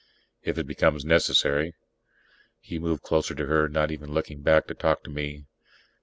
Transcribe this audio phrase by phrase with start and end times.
[0.41, 1.75] "If it becomes necessary."
[2.59, 5.45] He moved closer to her, not even looking back to talk to me.